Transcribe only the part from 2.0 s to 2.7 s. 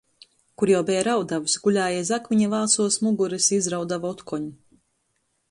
iz akmiņa